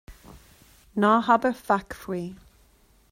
[1.01, 2.25] Ná habair faic faoi.